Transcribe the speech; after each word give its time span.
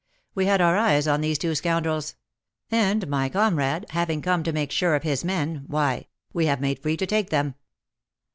We 0.33 0.47
had 0.47 0.61
our 0.61 0.77
eyes 0.79 1.07
on 1.07 1.21
these 1.21 1.37
two 1.37 1.53
scoundrels; 1.53 2.15
and 2.71 3.07
my 3.07 3.29
comrade, 3.29 3.85
having 3.91 4.23
come 4.23 4.41
to 4.41 4.51
make 4.51 4.71
sure 4.71 4.95
of 4.95 5.03
his 5.03 5.23
men, 5.23 5.63
why, 5.67 6.07
we 6.33 6.47
have 6.47 6.59
made 6.59 6.79
free 6.79 6.97
to 6.97 7.05
take 7.05 7.29
them." 7.29 7.53